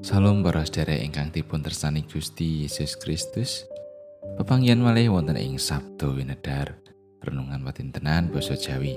Salam 0.00 0.40
para 0.40 0.64
sedherek 0.64 1.04
ingkang 1.04 1.28
dipun 1.28 1.60
tersani 1.60 2.08
Gusti 2.08 2.64
Yesus 2.64 2.96
Kristus. 2.96 3.68
Pepanggihan 4.40 4.80
malih 4.80 5.12
wonten 5.12 5.36
ing 5.36 5.60
Sabdo 5.60 6.16
Winedar, 6.16 6.72
renungan 7.20 7.60
patintenan 7.60 8.32
basa 8.32 8.56
Jawi. 8.56 8.96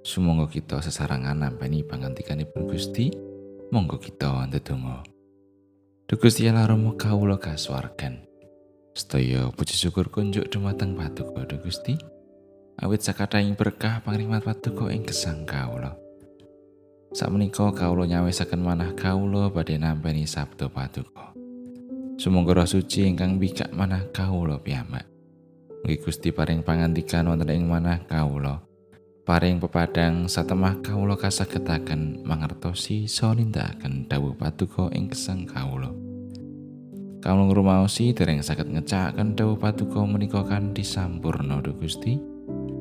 Sumangga 0.00 0.48
kita 0.48 0.80
sesarangan 0.80 1.36
nampani 1.44 1.84
pangantikanipun 1.84 2.64
Gusti, 2.64 3.12
monggo 3.68 4.00
kita 4.00 4.48
ndedonga. 4.48 5.04
Duh 6.08 6.16
Gusti 6.16 6.48
Allah 6.48 6.64
Rama 6.64 6.96
kawula 6.96 7.36
kasuwargan. 7.36 8.24
Sedaya 8.96 9.52
puji 9.52 9.76
syukur 9.76 10.08
kunjuk 10.08 10.48
dumateng 10.48 10.96
Paduka 10.96 11.44
Gusti. 11.60 12.00
Awit 12.80 13.04
sakathahing 13.04 13.52
berkah 13.52 14.00
pangrimat 14.00 14.40
Paduka 14.40 14.88
ing 14.88 15.04
gesang 15.04 15.44
kawula. 15.44 15.92
Sakmenika 17.10 17.74
kawula 17.74 18.06
nyawisaken 18.06 18.62
manah 18.62 18.94
kawula 18.94 19.50
badhe 19.50 19.74
nampi 19.74 20.22
sabda 20.22 20.70
paduka. 20.70 21.34
Sumangga 22.14 22.54
roh 22.54 22.68
suci 22.70 23.02
ingkang 23.02 23.34
bikak 23.34 23.74
manah 23.74 24.06
kawula 24.14 24.62
piyambak. 24.62 25.10
Mugi 25.82 25.98
Gusti 26.06 26.30
paring 26.30 26.62
pangandikan 26.62 27.26
wonten 27.26 27.50
ing 27.50 27.66
manah 27.66 27.98
kawula. 28.06 28.62
Paring 29.26 29.58
pepadang 29.58 30.30
satemah 30.30 30.78
kawula 30.86 31.18
kasagetaken 31.18 32.22
mangertosi 32.22 33.10
saha 33.10 33.34
nindakaken 33.42 34.06
dawuh 34.06 34.38
paduka 34.38 34.86
ing 34.94 35.10
gesang 35.10 35.50
kawula. 35.50 35.90
Kawula 37.18 37.50
ngrumaosi 37.50 38.14
dereng 38.14 38.38
saged 38.38 38.70
ngecakaken 38.70 39.34
dawuh 39.34 39.58
paduka 39.58 39.98
menika 40.06 40.46
kanthi 40.46 40.86
sampurna 40.86 41.58
Gusti. 41.58 42.22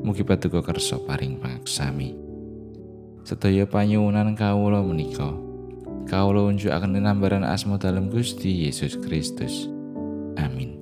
Mugi 0.05 0.21
paduka 0.21 0.61
kersa 0.61 1.02
paring 1.02 1.41
pangaksami. 1.41 2.28
Sedaya 3.23 3.65
panyuwunan 3.67 4.35
kawula 4.35 4.83
menika. 4.83 5.31
Kawula 6.09 6.49
unjukaken 6.49 6.97
tinambaran 6.97 7.45
asma 7.45 7.77
dalam 7.77 8.09
Gusti 8.09 8.65
Yesus 8.65 8.97
Kristus. 8.97 9.69
Amin. 10.39 10.79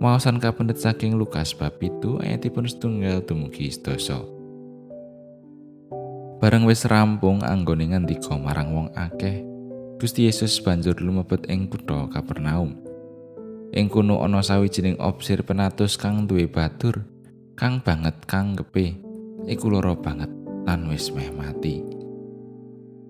Maosan 0.00 0.40
kapendet 0.40 0.80
saking 0.80 1.14
Lukas 1.20 1.52
bab 1.52 1.76
itu 1.78 2.16
ayatipun 2.18 2.64
setunggal 2.64 3.20
dumugi 3.22 3.68
sedasa. 3.68 4.18
Bareng 6.40 6.64
wis 6.64 6.88
rampung 6.88 7.44
anggone 7.44 7.92
ngandika 7.92 8.32
marang 8.32 8.72
wong 8.72 8.88
akeh 8.96 9.44
Gusti 10.00 10.24
Yesus 10.24 10.56
banjur 10.64 10.96
lumebet 10.96 11.44
ing 11.52 11.68
kutha 11.68 12.08
Kapernaum. 12.08 12.80
Ing 13.76 13.92
kono 13.92 14.24
ana 14.24 14.40
sawijining 14.40 14.96
opsir 14.96 15.44
penatus 15.44 16.00
kang 16.00 16.24
duwe 16.24 16.48
batur 16.48 17.04
kang 17.60 17.84
banget 17.84 18.16
kang 18.24 18.56
gepe 18.56 18.96
iku 19.44 19.68
lara 19.68 19.92
banget 19.92 20.32
lan 20.64 20.88
wis 20.90 21.12
meh 21.14 21.30
mati. 21.32 21.80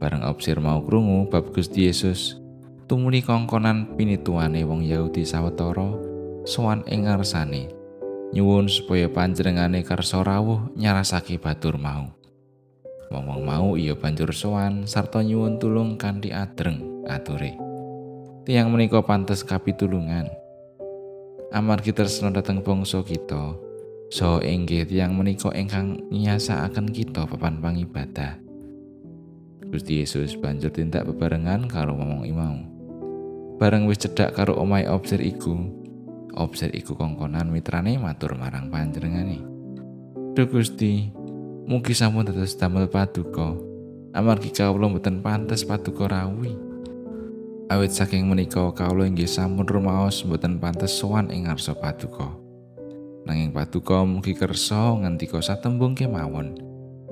Bareng 0.01 0.25
opsir 0.25 0.57
mau 0.59 0.81
krungu 0.81 1.29
bab 1.29 1.53
Gusti 1.53 1.91
Yesus, 1.91 2.41
tumuli 2.89 3.21
kongkonan 3.21 3.95
pinituane 3.95 4.65
wong 4.65 4.81
Yahudi 4.81 5.29
sawetara 5.29 5.93
sowan 6.49 6.83
ing 6.89 7.05
ngarsane. 7.05 7.69
Nyuwun 8.31 8.71
supaya 8.71 9.11
panjenengane 9.11 9.83
kersa 9.83 10.23
rawuh 10.23 10.71
nyarasake 10.79 11.37
batur 11.43 11.77
mau. 11.77 12.15
Wong-wong 13.11 13.43
mau 13.43 13.69
iya 13.75 13.99
banjur 13.99 14.31
sowan 14.31 14.87
sarta 14.87 15.19
nyuwun 15.19 15.59
tulung 15.59 15.99
kanthi 15.99 16.31
adreng 16.31 17.03
ature. 17.11 17.59
Tiang 18.47 18.71
menika 18.71 19.03
pantes 19.03 19.43
kapitulungan. 19.43 20.31
Amargi 21.51 21.91
tresna 21.91 22.31
dhateng 22.31 22.63
bangsa 22.63 23.03
kita, 23.03 23.59
So 24.11 24.43
inggih 24.43 24.91
tiang 24.91 25.15
menika 25.15 25.55
ingkang 25.55 26.11
nyasakaken 26.11 26.91
kita 26.91 27.31
papan 27.31 27.63
pangibadah. 27.63 28.43
Gusti 29.71 30.03
Yesus 30.03 30.35
banjur 30.35 30.75
tindak 30.75 31.07
bebarengan 31.07 31.71
karo 31.71 31.95
ngomong 31.95 32.27
imau. 32.27 32.59
Bareng 33.63 33.87
wis 33.87 34.03
cedhak 34.03 34.35
karo 34.35 34.59
omahe 34.59 34.91
obser 34.91 35.23
iku, 35.23 35.55
obser 36.35 36.75
iku 36.75 36.99
kongkonan 36.99 37.55
mitrane 37.55 38.03
matur 38.03 38.35
marang 38.35 38.67
panjenengane. 38.67 39.47
Duh 40.35 40.49
Gusti, 40.51 41.15
mugi 41.71 41.95
sampun 41.95 42.27
dados 42.27 42.59
damel 42.59 42.91
paduka. 42.91 43.55
Amargi 44.11 44.51
kawula 44.51 44.91
mboten 44.91 45.23
pantes 45.23 45.63
paduka 45.63 46.11
rawuh. 46.11 46.51
Awit 47.71 47.95
saking 47.95 48.27
menika 48.27 48.75
kawula 48.75 49.07
inggih 49.07 49.31
sampun 49.31 49.71
rumaos 49.71 50.27
mboten 50.27 50.59
pantes 50.59 50.99
sowan 50.99 51.31
ing 51.31 51.47
ngarsa 51.47 51.79
paduka. 51.79 52.40
Nanging 53.31 53.55
paduka 53.55 54.03
mugi 54.03 54.35
kersa 54.35 54.99
ngantika 54.99 55.39
satembung 55.39 55.95
kemawon. 55.95 56.59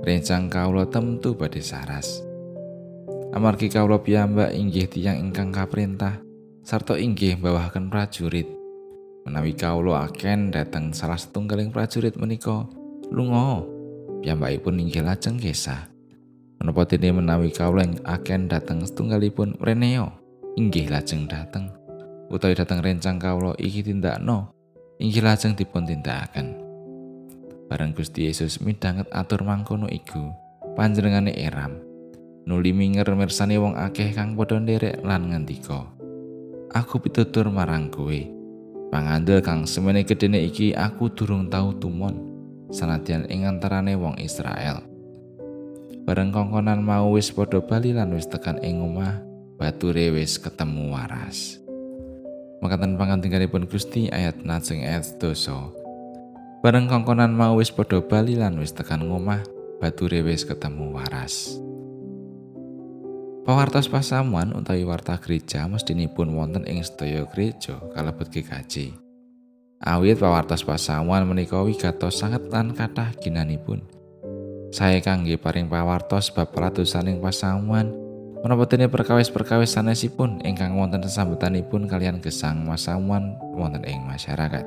Rencang 0.03 0.51
kawula 0.51 0.91
temtu 0.91 1.39
badhe 1.39 1.63
saras. 1.63 2.27
Amargi 3.31 3.71
kawula 3.71 4.03
piyambak 4.03 4.51
inggih 4.51 4.91
tiyang 4.91 5.23
ingkang 5.23 5.55
kaprintah 5.55 6.19
sarta 6.67 6.99
inggih 6.99 7.39
bawahaken 7.39 7.87
prajurit. 7.87 8.51
Menawi 9.23 9.55
kawula 9.55 10.11
aken 10.11 10.51
dateng 10.51 10.91
salah 10.91 11.21
setunggaling 11.21 11.71
prajurit 11.71 12.19
menika 12.19 12.67
lunga 13.15 13.63
piyambakipun 14.19 14.83
inggih 14.83 15.07
lajeng 15.07 15.39
kesah 15.39 15.87
menapa 16.59 16.83
dene 16.91 17.15
menawi 17.15 17.55
kawula 17.55 17.87
aken 18.03 18.51
dateng 18.51 18.83
setunggalipun 18.83 19.55
reneo 19.63 20.11
inggih 20.59 20.91
lajeng 20.91 21.31
dateng. 21.31 21.71
Utawi 22.29 22.59
dateng 22.59 22.83
rencang 22.83 23.23
kawula 23.23 23.55
iki 23.57 23.87
tindakno 23.87 24.58
inggih 24.99 25.23
lajeng 25.23 25.55
dipun 25.55 25.87
tindakaken. 25.87 26.59
Bareng 27.71 27.95
Gusti 27.95 28.27
Yesus 28.27 28.59
midhanget 28.59 29.07
atur 29.15 29.47
mangkono 29.47 29.87
iku, 29.87 30.35
panjenengane 30.75 31.39
eram. 31.39 31.79
Nuli 32.51 32.75
minger 32.75 33.07
mirsani 33.15 33.63
wong 33.63 33.79
akeh 33.79 34.11
kang 34.11 34.35
padha 34.35 34.59
nderek 34.59 35.07
lan 35.07 35.31
ngendika. 35.31 35.87
Aku 36.75 36.99
pitutur 36.99 37.47
marang 37.47 37.95
kowe. 37.95 38.21
Pangandel 38.89 39.39
kang 39.45 39.69
semene 39.69 40.03
gedene 40.03 40.43
iki 40.43 40.75
aku 40.75 41.13
durung 41.13 41.47
tau 41.47 41.77
tumon 41.77 42.19
sanadyan 42.75 43.29
ing 43.31 43.47
antarane 43.47 43.95
wong 43.95 44.19
Israel. 44.19 44.83
Bareng 46.09 46.33
kongkonan 46.33 46.81
mau 46.81 47.15
wis 47.15 47.29
padha 47.31 47.61
bali 47.61 47.93
lan 47.93 48.17
wis 48.17 48.27
tekan 48.27 48.59
ing 48.65 48.81
omah, 48.81 49.21
bature 49.61 50.09
wis 50.11 50.41
ketemu 50.41 50.97
waras. 50.97 51.68
Makatan 52.59 52.99
pangantinganipun 52.99 53.71
Gusti 53.71 54.11
ayat 54.11 54.43
najeng 54.43 54.83
ayat 54.83 55.15
dosa. 55.23 55.71
Bareng 56.59 56.91
kongkonan 56.91 57.31
mau 57.31 57.55
wis 57.63 57.71
padha 57.71 58.03
bali 58.03 58.35
lan 58.35 58.59
wis 58.59 58.75
tekan 58.75 59.07
ngomah, 59.07 59.47
bature 59.79 60.27
wis 60.27 60.43
ketemu 60.43 60.91
waras. 60.91 61.55
Pawartos 63.47 63.87
pasamuan 63.87 64.53
utawi 64.53 64.83
warta 64.83 65.17
gereja 65.23 65.65
mestinipun 65.71 66.35
wonten 66.35 66.67
ing 66.67 66.83
sedaya 66.83 67.25
gereja 67.31 67.79
kalebet 67.95 68.29
GKJ. 68.35 68.93
Awit 69.79 70.19
pawartos 70.19 70.67
pasamuan 70.67 71.23
menika 71.31 71.63
wigatos 71.63 72.19
sanget 72.19 72.51
lan 72.51 72.75
kathah 72.75 73.15
ginanipun. 73.23 73.87
Saya 74.75 74.99
kangge 74.99 75.39
paring 75.39 75.71
pawartos 75.71 76.35
bab 76.35 76.51
ratusaning 76.53 77.23
pasamuan 77.23 78.08
Menapa 78.39 78.71
dene 78.71 78.87
perkawis-perkawis 78.87 79.75
sanesipun 79.75 80.39
ingkang 80.47 80.79
wonten 80.79 81.03
sesambetanipun 81.03 81.91
kalian 81.91 82.23
gesang 82.23 82.63
masamuan 82.63 83.35
wonten 83.59 83.83
ing 83.83 83.99
masyarakat. 84.07 84.63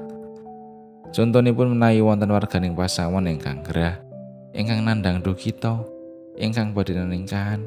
Contonipun 1.15 1.71
menawi 1.71 2.03
wonten 2.03 2.35
warganing 2.35 2.75
pasamuan 2.75 3.31
ingkang 3.31 3.63
gerah, 3.63 4.03
ingkang 4.51 4.83
nandang 4.83 5.23
kita, 5.23 5.87
ingkang 6.35 6.75
badhe 6.75 6.99
ningkahan, 6.99 7.63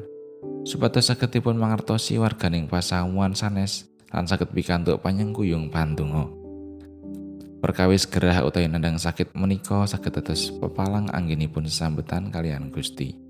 supados 0.61 1.09
sagedipun 1.09 1.57
mangertosi 1.57 2.21
warganing 2.21 2.69
pasamuan 2.69 3.33
sanes 3.33 3.89
lan 4.13 4.29
saged 4.29 4.53
pikantuk 4.53 5.01
panyengkuyung 5.01 5.73
pandonga. 5.73 6.29
Perkawis 7.65 8.05
gerah 8.05 8.45
utawi 8.45 8.69
nandang 8.69 9.01
sakit 9.01 9.33
menika 9.33 9.89
saged 9.89 10.21
dados 10.21 10.53
pepalang 10.53 11.09
anggenipun 11.09 11.65
sesambetan 11.65 12.29
kalian 12.29 12.69
Gusti. 12.69 13.24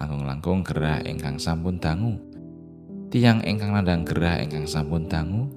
Langkung-langkung 0.00 0.64
gerah 0.64 1.04
ingkang 1.04 1.36
sampun 1.36 1.76
dangu. 1.76 2.16
Tiang 3.12 3.44
ingkang 3.44 3.76
nandang 3.76 4.08
gerah 4.08 4.40
ingkang 4.40 4.64
sampun 4.64 5.04
dangu, 5.04 5.52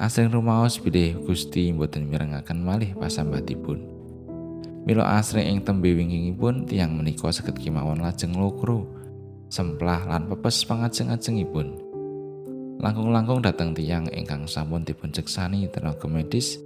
asring 0.00 0.32
rumaos 0.32 0.80
bilih 0.80 1.20
Gusti 1.28 1.68
mboten 1.76 2.08
mirengaken 2.08 2.64
malih 2.64 2.96
pasambatipun. 2.96 3.84
Milo 4.88 5.04
asring 5.04 5.44
ing 5.44 5.58
tembe 5.60 5.92
wingkingipun 5.92 6.64
tiang 6.64 6.96
menika 6.96 7.28
saged 7.28 7.60
kemawon 7.60 8.00
lajeng 8.00 8.32
lokro, 8.32 8.88
semplah 9.52 10.08
lan 10.08 10.24
pepes 10.32 10.64
pangajeng-ajengipun. 10.64 11.76
Langkung-langkung 12.80 13.44
dateng 13.44 13.76
tiang 13.76 14.08
ingkang 14.08 14.48
sampun 14.48 14.88
dipun 14.88 15.12
ceksani 15.12 15.68
tenaga 15.68 16.08
medis, 16.08 16.56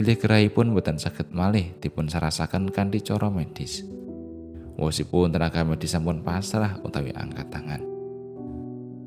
bilih 0.00 0.16
gerahipun 0.16 0.72
boten 0.72 0.96
saged 0.96 1.28
malih 1.28 1.76
dipun 1.78 2.08
sarasaken 2.08 2.72
kanthi 2.72 3.04
cara 3.04 3.28
medis. 3.28 3.84
Wosipun 4.80 5.28
tenaga 5.28 5.60
medis 5.60 5.92
sampun 5.92 6.24
pasrah 6.24 6.80
utawi 6.80 7.12
angkat 7.12 7.52
tangan. 7.52 7.84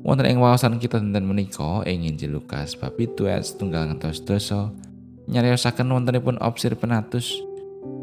Wonten 0.06 0.30
ing 0.30 0.38
wawasan 0.38 0.78
kita 0.78 1.02
tentang 1.02 1.26
menika 1.26 1.82
ing 1.82 2.06
Injil 2.06 2.38
Lukas 2.38 2.78
bab 2.78 2.94
7 2.94 3.26
ayat 3.26 3.42
setunggal 3.42 3.90
ngantos 3.90 4.22
dosa 4.22 4.70
nyariosaken 5.26 5.90
wontenipun 5.90 6.38
opsir 6.38 6.76
penatus 6.78 7.34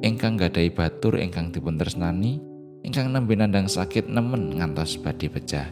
ingkang 0.01 0.35
gadai 0.35 0.73
batur 0.73 1.15
ingkang 1.15 1.53
dipun 1.53 1.77
tresnani 1.77 2.41
ingkang 2.81 3.13
nembe 3.13 3.38
nandang 3.38 3.69
sakit 3.69 4.09
nemen 4.09 4.57
ngantos 4.57 4.97
badhe 5.00 5.29
pecah. 5.29 5.69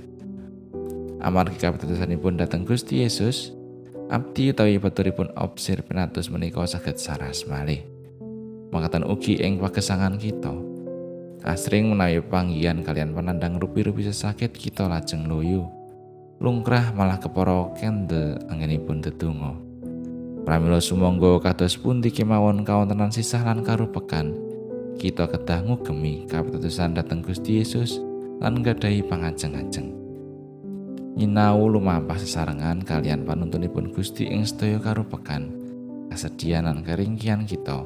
Amargi 1.19 1.59
kapitasanipun 1.59 2.39
dateng 2.39 2.63
Gusti 2.63 3.03
Yesus, 3.03 3.51
abdi 4.07 4.55
utawi 4.55 4.79
peturipun 4.79 5.35
obsir 5.35 5.83
penatus 5.83 6.31
menika 6.31 6.63
saged 6.63 6.95
saras 6.95 7.43
malih. 7.43 7.83
Mangkatan 8.71 9.03
ugi 9.03 9.41
ing 9.41 9.59
pagesangan 9.59 10.15
kita. 10.15 10.68
Asring 11.43 11.91
menawi 11.91 12.19
panggian 12.19 12.83
kalian 12.83 13.15
penandang 13.15 13.59
rupi-rupi 13.59 14.03
sesakit 14.03 14.51
kita 14.51 14.91
lajeng 14.91 15.27
loyo. 15.27 15.71
Lungkrah 16.43 16.91
malah 16.95 17.19
keporo 17.19 17.71
kendel 17.79 18.39
anginipun 18.51 18.99
tetunggo. 18.99 19.55
Pramila 20.43 20.79
sumangga 20.83 21.39
kados 21.39 21.79
pundi 21.79 22.11
kemawon 22.11 22.67
kawontenan 22.67 23.11
sisah 23.11 23.43
lan 23.43 23.63
karupekan. 23.63 24.35
Kita 24.99 25.31
kedah 25.31 25.63
ngugemi 25.63 26.27
kapitutusan 26.27 26.95
dhateng 26.95 27.23
Gusti 27.23 27.63
Yesus 27.63 28.03
lan 28.43 28.59
gadahi 28.59 28.99
pangajeng-ajeng. 29.03 29.99
nyinau 31.19 31.67
lumampah 31.67 32.15
sesarengan 32.15 32.79
kalian 32.87 33.27
panuntunipun 33.27 33.91
Gusti 33.91 34.23
ing 34.31 34.47
sedaya 34.47 34.79
karupekan 34.79 35.51
kasedian 36.07 36.63
lan 36.63 36.79
keringkian 36.79 37.43
kita 37.43 37.83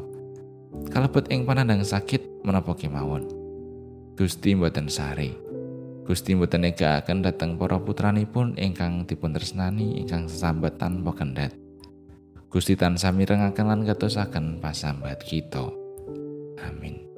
kalebet 0.94 1.34
ing 1.34 1.42
panandang 1.42 1.82
sakit 1.82 2.46
menapa 2.46 2.78
kemawon 2.78 3.43
Gusti 4.14 4.54
mboten 4.54 4.92
sare 4.92 5.34
Gusti 6.04 6.38
mboten 6.38 6.68
negakaken 6.68 7.26
dhateng 7.26 7.58
para 7.58 7.82
putranipun 7.82 8.54
ingkang 8.62 9.10
dipun 9.10 9.34
tresnani 9.34 10.04
ingkang 10.04 10.30
sesambat 10.30 10.78
tanpa 10.78 11.18
kendhat 11.18 11.58
Gusti 12.54 12.78
tansah 12.78 13.10
mirengaken 13.10 13.66
lan 13.66 13.82
katosaken 13.82 14.62
pasambat 14.62 15.26
kita. 15.26 15.66
Amin 16.62 17.13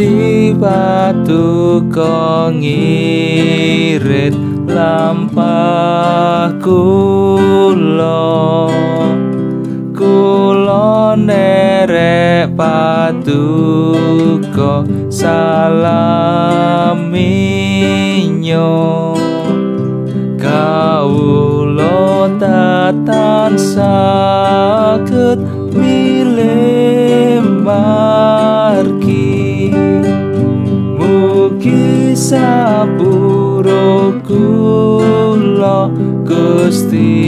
Gusti 0.00 0.56
batu 0.56 1.84
kongirit 1.92 2.72
lampah 4.64 6.56
kula 6.56 8.24
kula 9.92 11.20
nerek 11.20 12.56
patuko 12.56 13.28
salaminyo 15.12 16.32
kawula 20.40 22.24
tatan 22.40 23.52
kisah 31.60 32.88
buruk 32.96 34.24
kula 34.24 35.92
gusti. 36.24 37.20